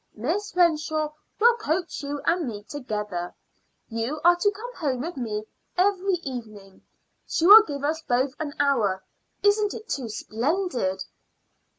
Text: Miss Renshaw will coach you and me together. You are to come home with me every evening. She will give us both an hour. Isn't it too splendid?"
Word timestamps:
Miss 0.15 0.55
Renshaw 0.55 1.11
will 1.39 1.57
coach 1.57 2.01
you 2.01 2.21
and 2.25 2.47
me 2.47 2.63
together. 2.63 3.35
You 3.87 4.19
are 4.23 4.35
to 4.35 4.49
come 4.49 4.73
home 4.77 5.01
with 5.01 5.15
me 5.15 5.45
every 5.77 6.15
evening. 6.23 6.81
She 7.27 7.45
will 7.45 7.61
give 7.61 7.83
us 7.83 8.01
both 8.01 8.33
an 8.39 8.55
hour. 8.59 9.03
Isn't 9.43 9.75
it 9.75 9.87
too 9.89 10.09
splendid?" 10.09 11.03